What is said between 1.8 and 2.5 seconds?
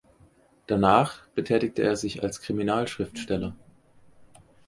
er sich als